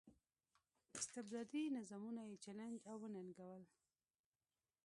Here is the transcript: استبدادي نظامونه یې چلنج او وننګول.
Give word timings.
استبدادي 0.99 1.63
نظامونه 1.77 2.21
یې 2.29 2.37
چلنج 2.45 2.75
او 2.89 2.95
وننګول. 3.01 3.63